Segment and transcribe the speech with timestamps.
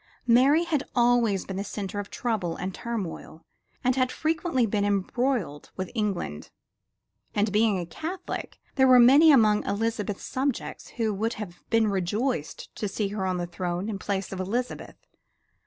[0.25, 3.45] Mary had always been the center of trouble and turmoil
[3.83, 6.49] and had frequently been embroiled with England;
[7.35, 12.75] and being a Catholic there were many among Elizabeth's subjects who would have been rejoiced
[12.77, 14.97] to see her on the throne in place of Elizabeth.